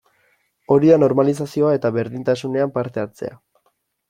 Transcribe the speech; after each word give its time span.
Hori 0.75 0.89
da 0.93 0.97
normalizazioa 1.03 1.75
eta 1.81 1.93
berdintasunean 1.99 2.75
parte 2.79 3.05
hartzea. 3.05 3.39